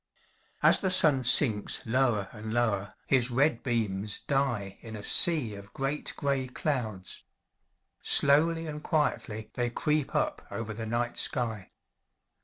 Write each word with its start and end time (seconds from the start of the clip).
As 0.63 0.79
the 0.79 0.89
sun 0.89 1.23
sinks 1.23 1.83
lower 1.85 2.27
and 2.31 2.51
lower, 2.51 2.95
his 3.05 3.29
red 3.29 3.61
beams 3.61 4.21
die 4.21 4.79
in 4.81 4.95
a 4.95 5.03
sea 5.03 5.53
of 5.53 5.73
great 5.75 6.15
gray 6.17 6.47
clouds. 6.47 7.21
Slowly 8.01 8.65
and 8.65 8.81
quietly 8.83 9.51
they 9.53 9.69
creep 9.69 10.15
up 10.15 10.41
over 10.49 10.73
the 10.73 10.87
night 10.87 11.19
sky. 11.19 11.67